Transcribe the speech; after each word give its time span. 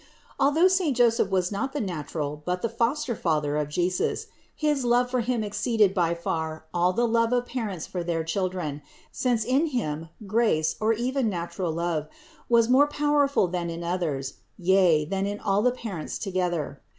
Although 0.39 0.67
saint 0.67 0.97
Joseph 0.97 1.29
was 1.29 1.51
not 1.51 1.73
the 1.73 1.79
natural, 1.79 2.41
but 2.43 2.63
the 2.63 2.69
foster 2.69 3.15
father 3.15 3.55
of 3.55 3.69
Jesus, 3.69 4.25
his 4.55 4.83
love 4.83 5.11
for 5.11 5.21
Him 5.21 5.43
exceeded 5.43 5.93
by 5.93 6.15
far 6.15 6.65
all 6.73 6.91
the 6.91 7.07
love 7.07 7.31
of 7.31 7.45
parents 7.45 7.85
for 7.85 8.03
their 8.03 8.23
children, 8.23 8.81
since 9.11 9.45
in 9.45 9.67
him 9.67 10.09
grace, 10.25 10.75
or 10.79 10.91
even 10.93 11.29
natural 11.29 11.71
love, 11.71 12.07
was 12.49 12.67
more 12.67 12.87
powerful 12.87 13.47
than 13.47 13.69
in 13.69 13.83
others, 13.83 14.37
yea 14.57 15.05
than 15.05 15.27
in 15.27 15.39
all 15.39 15.61
the 15.61 15.69
parents 15.71 16.17
together. 16.17 16.81